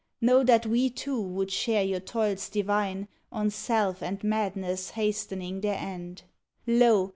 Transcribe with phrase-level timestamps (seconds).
[0.19, 5.77] Know that we too would share your toils divine, On self and madness hastening their
[5.77, 6.23] end.
[6.65, 7.09] Lo